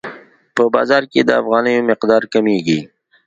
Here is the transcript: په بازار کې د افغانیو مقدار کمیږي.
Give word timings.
په 0.55 0.63
بازار 0.75 1.03
کې 1.11 1.21
د 1.23 1.29
افغانیو 1.41 1.87
مقدار 1.91 2.23
کمیږي. 2.33 2.79